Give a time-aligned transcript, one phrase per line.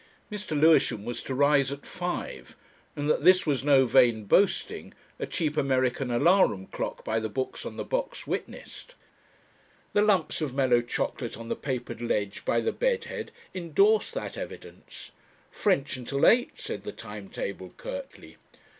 [0.31, 0.59] Mr.
[0.59, 2.55] Lewisham was to rise at five,
[2.95, 7.67] and that this was no vain boasting, a cheap American alarum clock by the books
[7.67, 8.95] on the box witnessed.
[9.93, 14.39] The lumps of mellow chocolate on the papered ledge by the bed head indorsed that
[14.39, 15.11] evidence.
[15.51, 18.37] "French until eight," said the time table curtly.